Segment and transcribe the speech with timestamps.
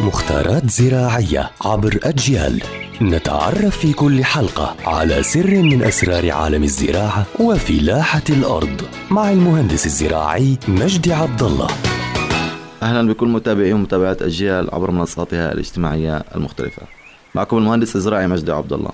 [0.00, 2.62] مختارات زراعية عبر أجيال
[3.02, 10.58] نتعرف في كل حلقة على سر من أسرار عالم الزراعة وفلاحة الأرض مع المهندس الزراعي
[10.68, 11.66] مجدي عبد الله
[12.82, 16.82] أهلا بكل متابعي ومتابعات أجيال عبر منصاتها الاجتماعية المختلفة.
[17.34, 18.90] معكم المهندس الزراعي مجدي عبد الله.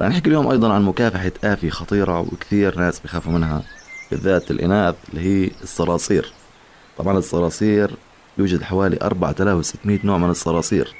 [0.00, 3.62] رح نحكي اليوم أيضا عن مكافحة آفة خطيرة وكثير ناس بخافوا منها
[4.10, 6.32] بالذات الإناث اللي هي الصراصير.
[6.98, 7.90] طبعا الصراصير
[8.40, 10.94] يوجد حوالي 4600 نوع من الصراصير.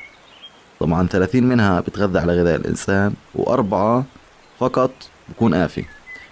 [0.80, 4.04] طبعا 30 منها بتغذى على غذاء الإنسان وأربعة
[4.58, 4.90] فقط
[5.28, 5.84] بكون آفة.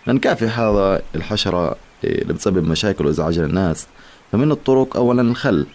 [0.07, 3.87] لنكافح هذا الحشرة اللي بتسبب مشاكل وإزعاج للناس.
[4.33, 5.67] فمن الطرق اولا الخل.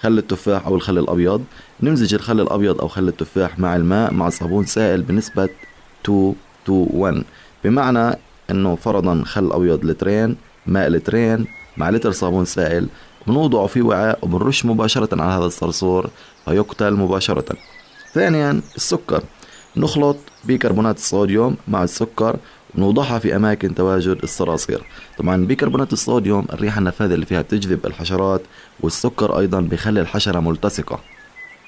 [0.00, 1.44] خل التفاح أو الخل الأبيض.
[1.80, 5.48] نمزج الخل الأبيض أو خل التفاح مع الماء مع صابون سائل بنسبة
[6.04, 6.34] 2
[6.66, 7.24] to 1
[7.64, 8.18] بمعنى
[8.50, 10.36] إنه فرضا خل أبيض لترين
[10.66, 12.88] ماء لترين مع لتر صابون سائل.
[13.28, 16.10] بنوضعه في وعاء وبنرش مباشرة على هذا الصرصور
[16.44, 17.56] فيقتل مباشرة.
[18.14, 19.22] ثانيا السكر.
[19.76, 22.36] نخلط بيكربونات الصوديوم مع السكر
[22.74, 24.82] ونوضعها في أماكن تواجد الصراصير.
[25.18, 28.42] طبعا بيكربونات الصوديوم الريحة النفاذة اللي فيها بتجذب الحشرات
[28.80, 31.00] والسكر أيضا بيخلي الحشرة ملتصقة.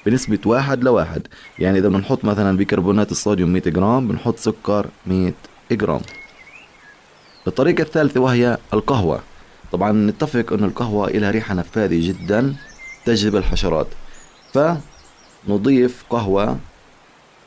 [0.05, 1.27] بنسبة واحد لواحد.
[1.59, 5.33] يعني إذا بنحط مثلا بيكربونات الصوديوم 100 جرام بنحط سكر 100
[5.71, 6.01] جرام.
[7.47, 9.30] الطريقة الثالثة وهي القهوة.
[9.71, 12.55] طبعا نتفق أن القهوة لها ريحة نفاذة جدا
[13.05, 13.87] تجذب الحشرات.
[14.53, 16.57] فنضيف قهوة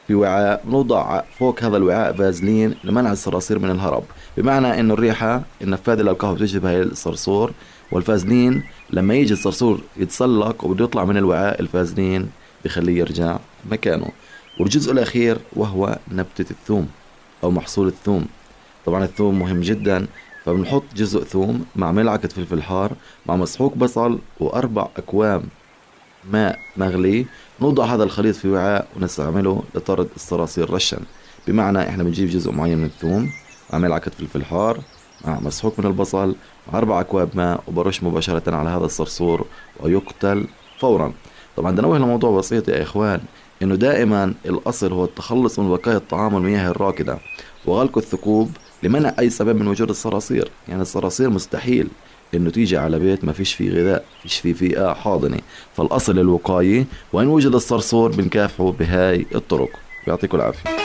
[0.07, 4.05] في وعاء نوضع فوق هذا الوعاء فازلين لمنع الصراصير من الهرب.
[4.37, 7.53] بمعنى انه الريحة النفاذة للقهوة بتجذب هاي الصرصور
[7.93, 12.31] والفازلين لما يجي الصرصور يتسلق وبده يطلع من الوعاء الفازلين
[12.65, 13.39] بخليه يرجع
[13.71, 14.09] مكانه.
[14.61, 16.89] والجزء الأخير وهو نبتة الثوم
[17.45, 18.27] أو محصول الثوم.
[18.87, 20.07] طبعا الثوم مهم جدا.
[20.45, 22.93] فبنحط جزء ثوم مع ملعقة فلفل حار
[23.27, 25.43] مع مسحوق بصل وأربع أكواب
[26.33, 27.27] ماء مغلي.
[27.61, 30.99] نوضع هذا الخليط في وعاء ونستعمله لطرد الصراصير رشا.
[31.47, 33.31] بمعنى إحنا بنجيب جزء معين من الثوم
[33.73, 34.79] مع ملعقة فلفل حار
[35.25, 36.37] مع مسحوق من البصل
[36.73, 39.47] مع أربع أكواب ماء وبرش مباشرة على هذا الصرصور
[39.81, 40.47] ويقتل
[40.79, 41.13] فورا.
[41.57, 43.21] طبعا بدنا نوه لموضوع بسيط يا إخوان
[43.63, 47.19] إنه دائما الأصل هو التخلص من بقايا الطعام والمياه الراكدة.
[47.67, 48.51] وغلق الثقوب
[48.85, 50.49] لمنع أي سبب من وجود الصراصير.
[50.69, 51.89] يعني الصراصير مستحيل
[52.35, 55.39] إنه تيجي على بيت ما فيش فيه غذاء فيش فيه فئة حاضنة.
[55.77, 59.71] فالأصل الوقاية وإن وجد الصرصور بنكافحه بهاي الطرق.
[60.07, 60.84] يعطيكم العافية.